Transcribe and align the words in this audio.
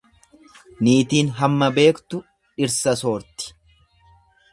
Niitiin 0.85 1.27
hamma 1.41 1.67
beektu 1.75 2.21
dhirsa 2.63 2.95
soorti. 3.03 3.53